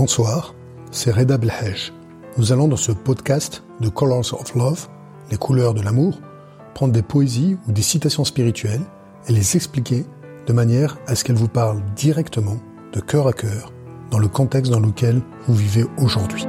[0.00, 0.54] Bonsoir,
[0.90, 1.92] c'est Reda Belhej.
[2.38, 4.88] Nous allons dans ce podcast de Colors of Love,
[5.30, 6.18] les couleurs de l'amour,
[6.72, 8.80] prendre des poésies ou des citations spirituelles
[9.28, 10.06] et les expliquer
[10.46, 12.56] de manière à ce qu'elles vous parlent directement,
[12.94, 13.74] de cœur à cœur,
[14.10, 16.46] dans le contexte dans lequel vous vivez aujourd'hui.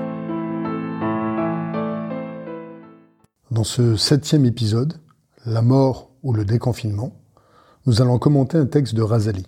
[3.51, 4.93] Dans ce septième épisode,
[5.45, 7.19] La mort ou le déconfinement,
[7.85, 9.45] nous allons commenter un texte de Razali,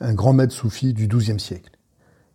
[0.00, 1.70] un grand maître soufi du XIIe siècle.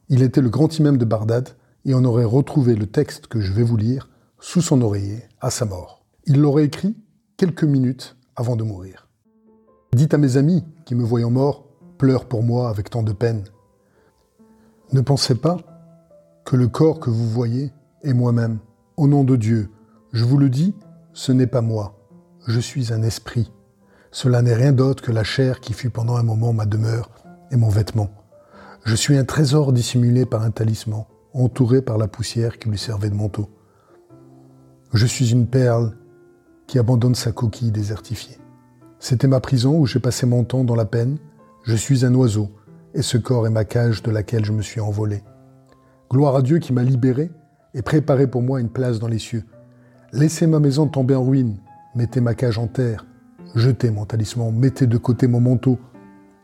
[0.10, 1.50] Il était le grand imam de Bagdad
[1.84, 5.50] et on aurait retrouvé le texte que je vais vous lire sous son oreiller à
[5.50, 6.06] sa mort.
[6.26, 6.96] Il l'aurait écrit
[7.36, 9.10] quelques minutes avant de mourir.
[9.94, 11.66] Dites à mes amis qui me voyant mort
[11.98, 13.44] pleurent pour moi avec tant de peine.
[14.94, 15.58] Ne pensez pas
[16.46, 18.60] que le corps que vous voyez est moi-même.
[18.96, 19.70] Au nom de Dieu,
[20.14, 20.74] je vous le dis,
[21.12, 22.00] ce n'est pas moi.
[22.48, 23.52] Je suis un esprit.
[24.12, 27.10] Cela n'est rien d'autre que la chair qui fut pendant un moment ma demeure
[27.52, 28.10] et mon vêtement.
[28.88, 33.10] Je suis un trésor dissimulé par un talisman, entouré par la poussière qui lui servait
[33.10, 33.50] de manteau.
[34.94, 35.98] Je suis une perle
[36.68, 38.38] qui abandonne sa coquille désertifiée.
[39.00, 41.18] C'était ma prison où j'ai passé mon temps dans la peine.
[41.64, 42.50] Je suis un oiseau,
[42.94, 45.22] et ce corps est ma cage de laquelle je me suis envolé.
[46.10, 47.30] Gloire à Dieu qui m'a libéré
[47.74, 49.44] et préparé pour moi une place dans les cieux.
[50.14, 51.58] Laissez ma maison tomber en ruine,
[51.94, 53.06] mettez ma cage en terre,
[53.54, 55.78] jetez mon talisman, mettez de côté mon manteau.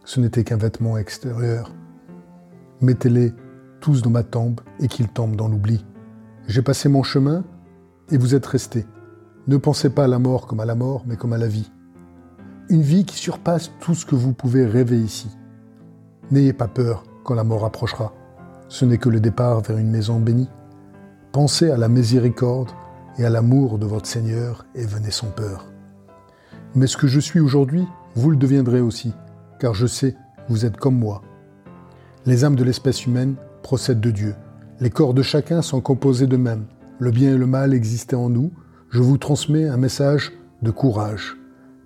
[0.03, 1.71] Ce n'était qu'un vêtement extérieur.
[2.81, 3.33] Mettez-les
[3.79, 5.85] tous dans ma tombe et qu'ils tombent dans l'oubli.
[6.47, 7.43] J'ai passé mon chemin
[8.11, 8.85] et vous êtes restés.
[9.47, 11.71] Ne pensez pas à la mort comme à la mort, mais comme à la vie.
[12.69, 15.29] Une vie qui surpasse tout ce que vous pouvez rêver ici.
[16.31, 18.13] N'ayez pas peur quand la mort approchera.
[18.69, 20.49] Ce n'est que le départ vers une maison bénie.
[21.33, 22.71] Pensez à la miséricorde
[23.17, 25.65] et à l'amour de votre Seigneur et venez sans peur.
[26.75, 29.13] Mais ce que je suis aujourd'hui, vous le deviendrez aussi,
[29.59, 30.15] car je sais,
[30.49, 31.21] vous êtes comme moi,
[32.25, 34.35] les âmes de l'espèce humaine procèdent de Dieu.
[34.79, 36.65] Les corps de chacun sont composés d'eux-mêmes.
[36.99, 38.53] Le bien et le mal existaient en nous.
[38.89, 40.31] Je vous transmets un message
[40.61, 41.35] de courage.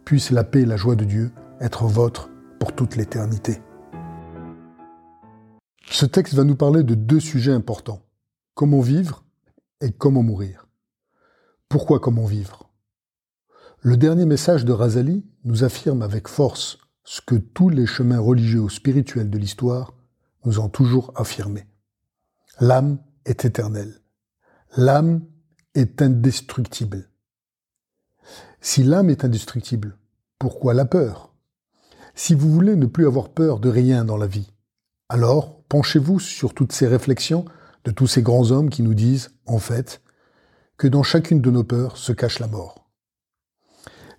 [0.05, 2.29] Puisse la paix et la joie de Dieu être vôtre
[2.59, 3.61] pour toute l'éternité.
[5.89, 8.01] Ce texte va nous parler de deux sujets importants.
[8.53, 9.23] Comment vivre
[9.81, 10.67] et comment mourir.
[11.69, 12.69] Pourquoi comment vivre?
[13.81, 18.61] Le dernier message de Razali nous affirme avec force ce que tous les chemins religieux
[18.61, 19.93] ou spirituels de l'histoire
[20.47, 21.67] nous ont toujours affirmé.
[22.61, 24.01] L'âme est éternelle.
[24.77, 25.25] L'âme
[25.75, 27.09] est indestructible.
[28.61, 29.97] Si l'âme est indestructible,
[30.39, 31.35] pourquoi la peur?
[32.15, 34.49] Si vous voulez ne plus avoir peur de rien dans la vie,
[35.09, 37.43] alors penchez-vous sur toutes ces réflexions
[37.83, 40.01] de tous ces grands hommes qui nous disent, en fait,
[40.77, 42.89] que dans chacune de nos peurs se cache la mort.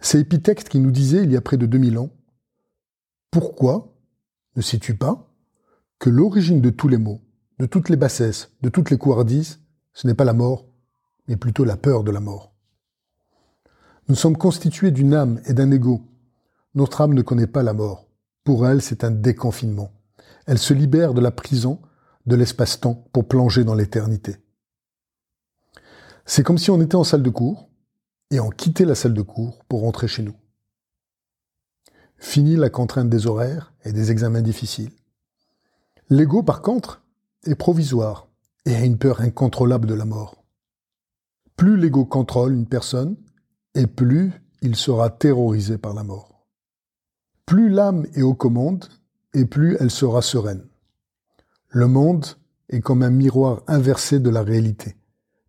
[0.00, 2.10] C'est Épithète qui nous disait il y a près de 2000 ans,
[3.30, 3.94] Pourquoi
[4.56, 5.27] ne sais-tu pas?
[5.98, 7.20] Que l'origine de tous les maux,
[7.58, 9.60] de toutes les bassesses, de toutes les couardises,
[9.92, 10.66] ce n'est pas la mort,
[11.26, 12.52] mais plutôt la peur de la mort.
[14.08, 16.02] Nous sommes constitués d'une âme et d'un ego.
[16.74, 18.06] Notre âme ne connaît pas la mort.
[18.44, 19.90] Pour elle, c'est un déconfinement.
[20.46, 21.80] Elle se libère de la prison,
[22.26, 24.36] de l'espace-temps, pour plonger dans l'éternité.
[26.24, 27.68] C'est comme si on était en salle de cours,
[28.30, 30.36] et on quittait la salle de cours pour rentrer chez nous.
[32.18, 34.92] Fini la contrainte des horaires et des examens difficiles.
[36.10, 37.02] L'ego, par contre,
[37.44, 38.28] est provisoire
[38.64, 40.42] et a une peur incontrôlable de la mort.
[41.56, 43.16] Plus l'ego contrôle une personne,
[43.74, 44.32] et plus
[44.62, 46.46] il sera terrorisé par la mort.
[47.46, 48.86] Plus l'âme est aux commandes,
[49.34, 50.66] et plus elle sera sereine.
[51.68, 52.26] Le monde
[52.70, 54.96] est comme un miroir inversé de la réalité,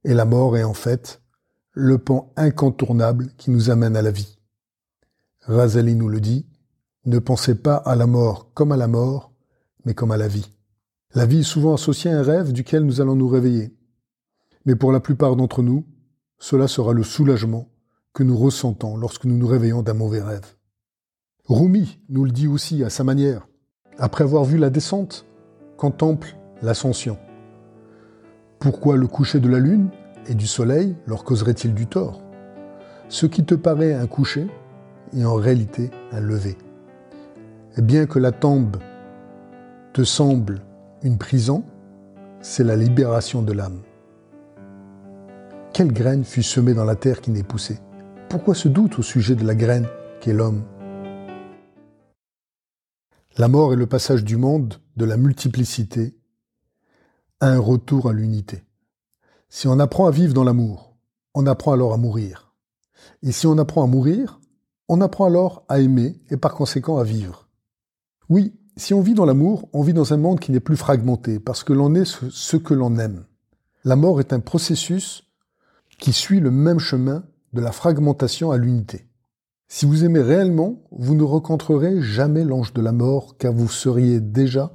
[0.04, 1.22] et la mort est en fait
[1.72, 4.40] le pan incontournable qui nous amène à la vie.
[5.42, 6.46] Razali nous le dit,
[7.06, 9.29] ne pensez pas à la mort comme à la mort,
[9.94, 10.52] comme à la vie.
[11.16, 13.74] La vie est souvent associée à un rêve duquel nous allons nous réveiller.
[14.66, 15.86] Mais pour la plupart d'entre nous,
[16.38, 17.70] cela sera le soulagement
[18.14, 20.56] que nous ressentons lorsque nous nous réveillons d'un mauvais rêve.
[21.48, 23.48] Rumi nous le dit aussi à sa manière.
[23.98, 25.26] Après avoir vu la descente,
[25.78, 27.18] contemple l'ascension.
[28.60, 29.90] Pourquoi le coucher de la lune
[30.28, 32.22] et du soleil leur causerait-il du tort?
[33.08, 34.48] Ce qui te paraît un coucher
[35.18, 36.58] est en réalité un lever.
[37.78, 38.78] Et bien que la tombe
[39.94, 40.62] te semble
[41.02, 41.64] une prison,
[42.42, 43.82] c'est la libération de l'âme.
[45.74, 47.80] Quelle graine fut semée dans la terre qui n'est poussée?
[48.30, 49.88] Pourquoi ce doute au sujet de la graine
[50.22, 50.64] qu'est l'homme?
[53.38, 56.16] La mort est le passage du monde de la multiplicité
[57.40, 58.64] à un retour à l'unité.
[59.48, 60.98] Si on apprend à vivre dans l'amour,
[61.34, 62.54] on apprend alors à mourir.
[63.24, 64.40] Et si on apprend à mourir,
[64.88, 67.48] on apprend alors à aimer et par conséquent à vivre.
[68.28, 71.38] Oui, Si on vit dans l'amour, on vit dans un monde qui n'est plus fragmenté,
[71.38, 73.26] parce que l'on est ce que l'on aime.
[73.84, 75.26] La mort est un processus
[76.00, 79.10] qui suit le même chemin de la fragmentation à l'unité.
[79.68, 84.22] Si vous aimez réellement, vous ne rencontrerez jamais l'ange de la mort, car vous seriez
[84.22, 84.72] déjà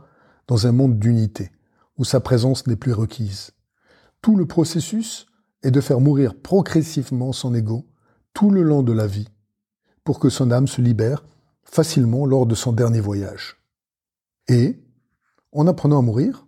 [0.48, 1.50] dans un monde d'unité,
[1.96, 3.52] où sa présence n'est plus requise.
[4.20, 5.24] Tout le processus
[5.62, 7.86] est de faire mourir progressivement son ego
[8.34, 9.30] tout le long de la vie,
[10.04, 11.24] pour que son âme se libère
[11.62, 13.63] facilement lors de son dernier voyage.
[14.48, 14.82] Et,
[15.52, 16.46] en apprenant à mourir,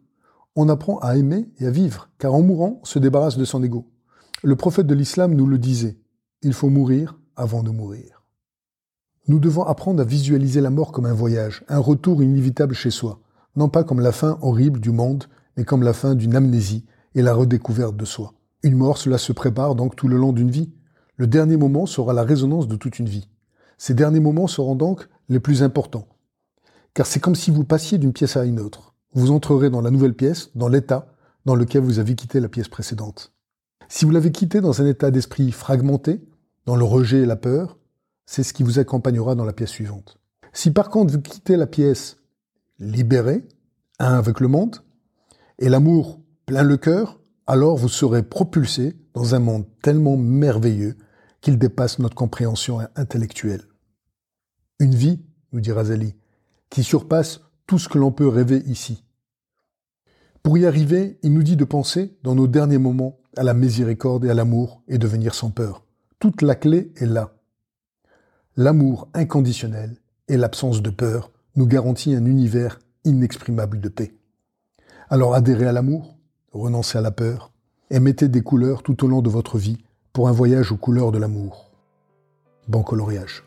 [0.54, 3.62] on apprend à aimer et à vivre, car en mourant, on se débarrasse de son
[3.62, 3.90] ego.
[4.42, 5.98] Le prophète de l'islam nous le disait,
[6.42, 8.22] il faut mourir avant de mourir.
[9.28, 13.20] Nous devons apprendre à visualiser la mort comme un voyage, un retour inévitable chez soi,
[13.56, 15.24] non pas comme la fin horrible du monde,
[15.56, 16.84] mais comme la fin d'une amnésie
[17.14, 18.34] et la redécouverte de soi.
[18.62, 20.72] Une mort, cela se prépare donc tout le long d'une vie.
[21.16, 23.28] Le dernier moment sera la résonance de toute une vie.
[23.78, 26.06] Ces derniers moments seront donc les plus importants.
[26.96, 28.94] Car c'est comme si vous passiez d'une pièce à une autre.
[29.12, 31.12] Vous entrerez dans la nouvelle pièce, dans l'état
[31.44, 33.34] dans lequel vous avez quitté la pièce précédente.
[33.86, 36.24] Si vous l'avez quitté dans un état d'esprit fragmenté,
[36.64, 37.76] dans le rejet et la peur,
[38.24, 40.18] c'est ce qui vous accompagnera dans la pièce suivante.
[40.54, 42.16] Si par contre vous quittez la pièce
[42.78, 43.46] libéré,
[43.98, 44.76] un avec le monde,
[45.58, 50.96] et l'amour plein le cœur, alors vous serez propulsé dans un monde tellement merveilleux
[51.42, 53.64] qu'il dépasse notre compréhension intellectuelle.
[54.80, 55.20] Une vie,
[55.52, 56.14] nous dit Razali,
[56.70, 59.04] qui surpasse tout ce que l'on peut rêver ici.
[60.42, 64.24] Pour y arriver, il nous dit de penser, dans nos derniers moments, à la miséricorde
[64.24, 65.84] et à l'amour et de venir sans peur.
[66.18, 67.32] Toute la clé est là.
[68.56, 69.96] L'amour inconditionnel
[70.28, 74.14] et l'absence de peur nous garantit un univers inexprimable de paix.
[75.10, 76.16] Alors adhérez à l'amour,
[76.52, 77.52] renoncez à la peur
[77.90, 79.78] et mettez des couleurs tout au long de votre vie
[80.12, 81.70] pour un voyage aux couleurs de l'amour.
[82.68, 83.44] Bon coloriage.